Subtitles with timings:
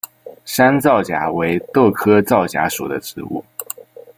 [0.45, 3.45] 山皂荚为豆科皂荚属的植物。